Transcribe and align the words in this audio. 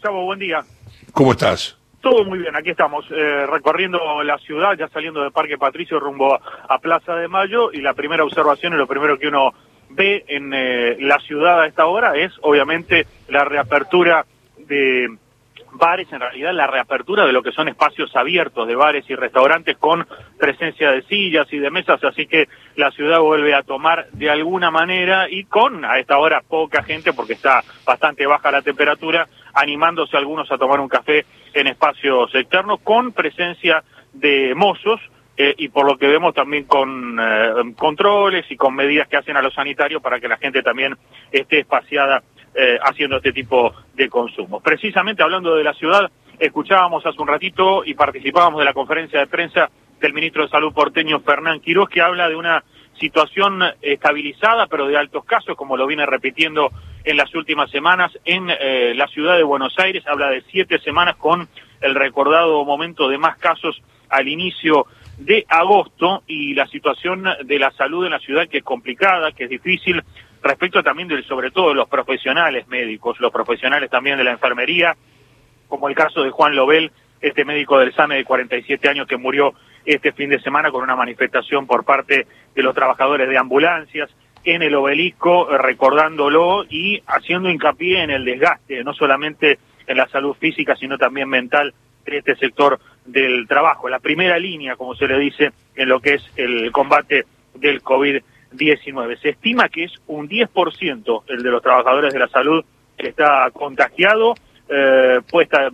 Gustavo, 0.00 0.24
buen 0.24 0.38
día. 0.38 0.64
¿Cómo 1.12 1.32
estás? 1.32 1.76
Todo 2.00 2.24
muy 2.24 2.38
bien, 2.38 2.56
aquí 2.56 2.70
estamos 2.70 3.04
eh, 3.10 3.44
recorriendo 3.44 4.22
la 4.22 4.38
ciudad, 4.38 4.72
ya 4.78 4.88
saliendo 4.88 5.22
de 5.22 5.30
Parque 5.30 5.58
Patricio 5.58 6.00
rumbo 6.00 6.32
a, 6.34 6.40
a 6.70 6.78
Plaza 6.78 7.16
de 7.16 7.28
Mayo 7.28 7.70
y 7.70 7.82
la 7.82 7.92
primera 7.92 8.24
observación 8.24 8.72
y 8.72 8.76
lo 8.78 8.86
primero 8.86 9.18
que 9.18 9.28
uno 9.28 9.52
ve 9.90 10.24
en 10.26 10.54
eh, 10.54 10.96
la 11.00 11.18
ciudad 11.18 11.60
a 11.60 11.66
esta 11.66 11.84
hora 11.84 12.16
es 12.16 12.32
obviamente 12.40 13.06
la 13.28 13.44
reapertura 13.44 14.24
de 14.56 15.18
bares, 15.80 16.12
en 16.12 16.20
realidad 16.20 16.52
la 16.52 16.68
reapertura 16.68 17.26
de 17.26 17.32
lo 17.32 17.42
que 17.42 17.50
son 17.50 17.66
espacios 17.66 18.14
abiertos 18.14 18.68
de 18.68 18.76
bares 18.76 19.04
y 19.08 19.16
restaurantes 19.16 19.76
con 19.78 20.06
presencia 20.38 20.92
de 20.92 21.02
sillas 21.02 21.52
y 21.52 21.58
de 21.58 21.70
mesas, 21.70 22.04
así 22.04 22.26
que 22.26 22.48
la 22.76 22.92
ciudad 22.92 23.18
vuelve 23.18 23.54
a 23.54 23.64
tomar 23.64 24.06
de 24.12 24.30
alguna 24.30 24.70
manera 24.70 25.28
y 25.28 25.44
con 25.44 25.84
a 25.84 25.98
esta 25.98 26.18
hora 26.18 26.42
poca 26.46 26.84
gente 26.84 27.12
porque 27.12 27.32
está 27.32 27.64
bastante 27.84 28.26
baja 28.26 28.52
la 28.52 28.62
temperatura, 28.62 29.26
animándose 29.54 30.16
algunos 30.16 30.52
a 30.52 30.58
tomar 30.58 30.78
un 30.78 30.88
café 30.88 31.24
en 31.54 31.66
espacios 31.66 32.32
externos 32.34 32.80
con 32.84 33.12
presencia 33.12 33.82
de 34.12 34.54
mozos 34.54 35.00
eh, 35.36 35.54
y 35.56 35.68
por 35.68 35.86
lo 35.86 35.96
que 35.96 36.06
vemos 36.06 36.34
también 36.34 36.64
con 36.64 37.18
eh, 37.18 37.74
controles 37.76 38.44
y 38.50 38.56
con 38.56 38.74
medidas 38.74 39.08
que 39.08 39.16
hacen 39.16 39.36
a 39.36 39.42
los 39.42 39.54
sanitarios 39.54 40.02
para 40.02 40.20
que 40.20 40.28
la 40.28 40.36
gente 40.36 40.62
también 40.62 40.96
esté 41.32 41.60
espaciada 41.60 42.22
eh, 42.54 42.78
haciendo 42.82 43.16
este 43.16 43.32
tipo 43.32 43.72
de 43.94 44.08
consumo. 44.08 44.60
Precisamente 44.60 45.22
hablando 45.22 45.54
de 45.54 45.64
la 45.64 45.74
ciudad, 45.74 46.10
escuchábamos 46.38 47.04
hace 47.06 47.20
un 47.20 47.28
ratito 47.28 47.84
y 47.84 47.94
participábamos 47.94 48.58
de 48.58 48.64
la 48.64 48.72
conferencia 48.72 49.20
de 49.20 49.26
prensa 49.26 49.70
del 50.00 50.14
ministro 50.14 50.42
de 50.42 50.48
Salud 50.48 50.72
porteño 50.72 51.20
Fernán 51.20 51.60
Quiroz 51.60 51.88
que 51.88 52.00
habla 52.00 52.28
de 52.28 52.36
una 52.36 52.64
situación 52.98 53.62
estabilizada 53.80 54.66
pero 54.66 54.86
de 54.86 54.96
altos 54.96 55.24
casos, 55.24 55.56
como 55.56 55.76
lo 55.76 55.86
viene 55.86 56.06
repitiendo 56.06 56.70
en 57.04 57.16
las 57.16 57.34
últimas 57.34 57.70
semanas 57.70 58.12
en 58.24 58.48
eh, 58.50 58.94
la 58.94 59.06
ciudad 59.08 59.36
de 59.36 59.42
Buenos 59.42 59.78
Aires, 59.78 60.04
habla 60.06 60.30
de 60.30 60.42
siete 60.50 60.78
semanas 60.80 61.16
con 61.16 61.48
el 61.80 61.94
recordado 61.94 62.64
momento 62.64 63.08
de 63.08 63.18
más 63.18 63.38
casos 63.38 63.80
al 64.08 64.28
inicio 64.28 64.86
de 65.18 65.44
agosto 65.48 66.22
y 66.26 66.54
la 66.54 66.66
situación 66.66 67.24
de 67.44 67.58
la 67.58 67.70
salud 67.72 68.04
en 68.04 68.12
la 68.12 68.18
ciudad 68.18 68.48
que 68.48 68.58
es 68.58 68.64
complicada, 68.64 69.32
que 69.32 69.44
es 69.44 69.50
difícil, 69.50 70.02
respecto 70.42 70.82
también 70.82 71.08
de, 71.08 71.22
sobre 71.24 71.50
todo 71.50 71.70
de 71.70 71.74
los 71.74 71.88
profesionales 71.88 72.66
médicos, 72.68 73.20
los 73.20 73.32
profesionales 73.32 73.90
también 73.90 74.18
de 74.18 74.24
la 74.24 74.32
enfermería, 74.32 74.96
como 75.68 75.88
el 75.88 75.94
caso 75.94 76.22
de 76.22 76.30
Juan 76.30 76.54
Lobel, 76.54 76.90
este 77.20 77.44
médico 77.44 77.78
del 77.78 77.94
SAME 77.94 78.16
de 78.16 78.24
47 78.24 78.88
años 78.88 79.06
que 79.06 79.16
murió 79.16 79.54
este 79.84 80.12
fin 80.12 80.30
de 80.30 80.40
semana 80.40 80.70
con 80.70 80.82
una 80.82 80.96
manifestación 80.96 81.66
por 81.66 81.84
parte 81.84 82.26
de 82.54 82.62
los 82.62 82.74
trabajadores 82.74 83.28
de 83.28 83.38
ambulancias 83.38 84.10
en 84.44 84.62
el 84.62 84.74
obelisco, 84.74 85.46
recordándolo 85.56 86.64
y 86.68 87.02
haciendo 87.06 87.50
hincapié 87.50 88.02
en 88.02 88.10
el 88.10 88.24
desgaste, 88.24 88.82
no 88.84 88.94
solamente 88.94 89.58
en 89.86 89.96
la 89.96 90.08
salud 90.08 90.34
física, 90.34 90.76
sino 90.76 90.96
también 90.96 91.28
mental 91.28 91.74
de 92.06 92.18
este 92.18 92.36
sector 92.36 92.80
del 93.04 93.46
trabajo, 93.46 93.88
la 93.88 93.98
primera 93.98 94.38
línea, 94.38 94.76
como 94.76 94.94
se 94.94 95.06
le 95.06 95.18
dice, 95.18 95.52
en 95.74 95.88
lo 95.88 96.00
que 96.00 96.14
es 96.14 96.24
el 96.36 96.72
combate 96.72 97.24
del 97.54 97.82
COVID-19. 97.82 98.22
Se 99.20 99.30
estima 99.30 99.68
que 99.68 99.84
es 99.84 99.92
un 100.06 100.28
10% 100.28 101.22
el 101.28 101.42
de 101.42 101.50
los 101.50 101.62
trabajadores 101.62 102.12
de 102.12 102.18
la 102.18 102.28
salud 102.28 102.64
que 102.96 103.08
está 103.08 103.50
contagiado, 103.52 104.34
eh, 104.68 105.20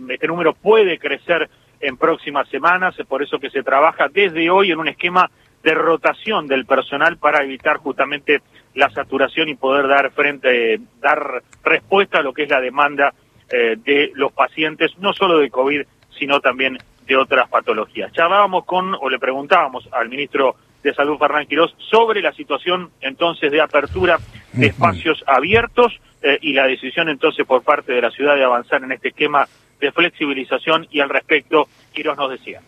este 0.09 0.27
número 0.27 0.53
puede 0.53 0.97
crecer 0.97 1.49
en 1.79 1.97
próximas 1.97 2.47
semanas, 2.49 2.97
es 2.97 3.05
por 3.05 3.21
eso 3.21 3.39
que 3.39 3.49
se 3.49 3.63
trabaja 3.63 4.07
desde 4.09 4.49
hoy 4.49 4.71
en 4.71 4.79
un 4.79 4.87
esquema 4.87 5.29
de 5.63 5.73
rotación 5.73 6.47
del 6.47 6.65
personal 6.65 7.17
para 7.17 7.43
evitar 7.43 7.77
justamente 7.77 8.41
la 8.73 8.89
saturación 8.89 9.49
y 9.49 9.55
poder 9.55 9.87
dar 9.87 10.11
frente, 10.11 10.79
dar 10.99 11.43
respuesta 11.63 12.19
a 12.19 12.21
lo 12.21 12.33
que 12.33 12.43
es 12.43 12.49
la 12.49 12.61
demanda 12.61 13.13
eh, 13.49 13.75
de 13.83 14.11
los 14.15 14.31
pacientes, 14.31 14.97
no 14.99 15.13
solo 15.13 15.39
de 15.39 15.49
COVID, 15.49 15.81
sino 16.17 16.39
también 16.39 16.77
de 17.05 17.15
otras 17.15 17.49
patologías. 17.49 18.11
Charlábamos 18.13 18.65
con, 18.65 18.95
o 18.95 19.09
le 19.09 19.19
preguntábamos 19.19 19.87
al 19.91 20.09
ministro 20.09 20.55
de 20.83 20.93
Salud, 20.93 21.17
Fernán 21.17 21.45
Quirós, 21.47 21.75
sobre 21.89 22.21
la 22.21 22.33
situación 22.33 22.89
entonces 23.01 23.51
de 23.51 23.61
apertura 23.61 24.17
de 24.53 24.67
espacios 24.67 25.23
abiertos 25.27 25.99
eh, 26.21 26.37
y 26.41 26.53
la 26.53 26.65
decisión 26.65 27.09
entonces 27.09 27.45
por 27.45 27.63
parte 27.63 27.93
de 27.93 28.01
la 28.01 28.11
ciudad 28.11 28.35
de 28.35 28.43
avanzar 28.43 28.83
en 28.83 28.91
este 28.91 29.09
esquema 29.09 29.47
de 29.79 29.91
flexibilización 29.91 30.87
y 30.91 30.99
al 30.99 31.09
respecto, 31.09 31.67
Quirós 31.93 32.17
nos 32.17 32.31
decía. 32.31 32.61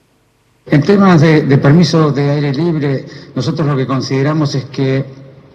En 0.66 0.84
temas 0.84 1.22
de, 1.22 1.44
de 1.44 1.58
permiso 1.58 2.12
de 2.12 2.30
aire 2.30 2.54
libre, 2.54 3.06
nosotros 3.36 3.68
lo 3.68 3.76
que 3.76 3.88
consideramos 3.88 4.54
es 4.54 4.66
que 4.66 5.04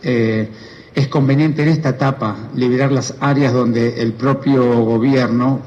eh, 0.02 0.48
es 0.94 1.08
conveniente 1.08 1.62
en 1.62 1.68
esta 1.68 1.90
etapa 1.90 2.36
liberar 2.54 2.92
las 2.92 3.16
áreas 3.20 3.52
donde 3.52 4.00
el 4.00 4.12
propio 4.12 4.82
gobierno 4.84 5.62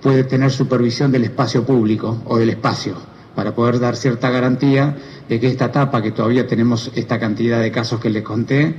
puede 0.00 0.24
tener 0.24 0.50
supervisión 0.50 1.12
del 1.12 1.24
espacio 1.24 1.64
público 1.64 2.22
o 2.26 2.38
del 2.38 2.50
espacio 2.50 2.96
para 3.34 3.54
poder 3.54 3.78
dar 3.78 3.96
cierta 3.96 4.30
garantía 4.30 4.96
de 5.32 5.40
que 5.40 5.46
esta 5.46 5.64
etapa, 5.64 6.02
que 6.02 6.10
todavía 6.10 6.46
tenemos 6.46 6.90
esta 6.94 7.18
cantidad 7.18 7.58
de 7.58 7.72
casos 7.72 7.98
que 7.98 8.10
les 8.10 8.22
conté, 8.22 8.74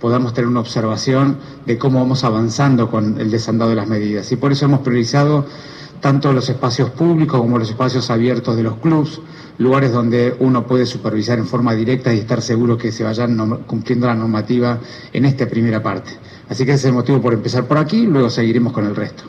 podamos 0.00 0.32
tener 0.34 0.46
una 0.46 0.60
observación 0.60 1.40
de 1.66 1.78
cómo 1.78 1.98
vamos 1.98 2.22
avanzando 2.22 2.88
con 2.88 3.20
el 3.20 3.28
desandado 3.28 3.70
de 3.70 3.76
las 3.76 3.88
medidas. 3.88 4.30
Y 4.30 4.36
por 4.36 4.52
eso 4.52 4.66
hemos 4.66 4.82
priorizado 4.82 5.46
tanto 6.00 6.32
los 6.32 6.48
espacios 6.48 6.90
públicos 6.90 7.40
como 7.40 7.58
los 7.58 7.68
espacios 7.70 8.08
abiertos 8.08 8.56
de 8.56 8.62
los 8.62 8.76
clubs, 8.76 9.20
lugares 9.58 9.90
donde 9.90 10.36
uno 10.38 10.64
puede 10.64 10.86
supervisar 10.86 11.40
en 11.40 11.48
forma 11.48 11.74
directa 11.74 12.14
y 12.14 12.20
estar 12.20 12.40
seguro 12.40 12.78
que 12.78 12.92
se 12.92 13.02
vayan 13.02 13.64
cumpliendo 13.66 14.06
la 14.06 14.14
normativa 14.14 14.78
en 15.12 15.24
esta 15.24 15.48
primera 15.48 15.82
parte. 15.82 16.12
Así 16.48 16.64
que 16.64 16.70
ese 16.70 16.82
es 16.82 16.84
el 16.84 16.92
motivo 16.92 17.20
por 17.20 17.34
empezar 17.34 17.66
por 17.66 17.78
aquí, 17.78 18.06
luego 18.06 18.30
seguiremos 18.30 18.72
con 18.72 18.86
el 18.86 18.94
resto. 18.94 19.24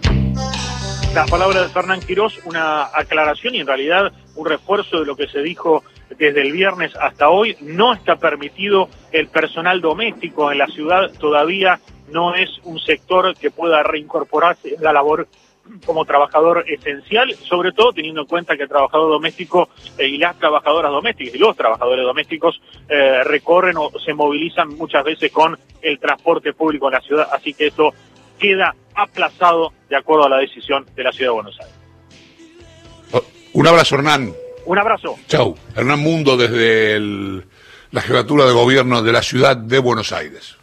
La 1.16 1.26
palabra 1.26 1.64
de 1.64 1.70
Fernán 1.70 2.02
Quirós, 2.02 2.40
una 2.46 2.84
aclaración 2.94 3.56
y 3.56 3.62
en 3.62 3.66
realidad 3.66 4.12
un 4.36 4.46
refuerzo 4.46 5.00
de 5.00 5.08
lo 5.08 5.16
que 5.16 5.28
se 5.28 5.40
dijo 5.40 5.84
desde 6.10 6.42
el 6.42 6.52
viernes 6.52 6.96
hasta 6.96 7.30
hoy. 7.30 7.56
No 7.62 7.94
está 7.94 8.16
permitido 8.16 8.90
el 9.12 9.28
personal 9.28 9.82
doméstico 9.82 10.52
en 10.52 10.60
la 10.60 10.68
ciudad, 10.68 11.12
todavía 11.20 11.80
no 12.12 12.36
es 12.36 12.50
un 12.64 12.80
sector 12.80 13.36
que 13.36 13.52
pueda 13.52 13.84
reincorporarse 13.84 14.76
en 14.76 14.84
la 14.84 14.94
labor 14.94 15.28
como 15.86 16.06
trabajador 16.06 16.64
esencial, 16.68 17.34
sobre 17.36 17.74
todo 17.74 17.92
teniendo 17.92 18.22
en 18.22 18.28
cuenta 18.28 18.56
que 18.56 18.64
el 18.64 18.70
trabajador 18.70 19.12
doméstico 19.12 19.70
eh, 19.98 20.08
y 20.08 20.18
las 20.18 20.38
trabajadoras 20.38 20.92
domésticas 20.92 21.36
y 21.36 21.38
los 21.38 21.58
trabajadores 21.58 22.06
domésticos 22.06 22.62
eh, 22.88 23.24
recorren 23.26 23.76
o 23.78 23.92
se 24.00 24.14
movilizan 24.14 24.70
muchas 24.78 25.04
veces 25.04 25.32
con 25.32 25.58
el 25.82 26.00
transporte 26.00 26.54
público 26.54 26.88
en 26.88 26.94
la 26.94 27.02
ciudad, 27.02 27.28
así 27.34 27.54
que 27.54 27.68
eso 27.68 27.94
queda 28.40 28.76
aplazado 28.96 29.74
de 29.90 29.98
acuerdo 29.98 30.26
a 30.26 30.30
la 30.30 30.38
decisión 30.38 30.86
de 30.96 31.04
la 31.04 31.12
ciudad 31.12 31.32
de 31.32 31.36
Buenos 31.36 31.60
Aires. 31.60 31.76
Un 33.54 33.68
abrazo, 33.68 33.96
Hernán. 33.96 34.34
Un 34.68 34.78
abrazo. 34.78 35.16
Chau. 35.30 35.56
Hernán 35.78 36.00
Mundo 36.00 36.36
desde 36.36 37.00
la 37.92 38.02
jefatura 38.02 38.46
de 38.46 38.52
gobierno 38.52 39.02
de 39.02 39.14
la 39.14 39.22
ciudad 39.22 39.56
de 39.56 39.80
Buenos 39.80 40.12
Aires. 40.12 40.58